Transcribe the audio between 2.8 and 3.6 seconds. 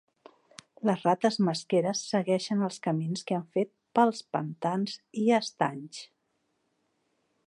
camins que han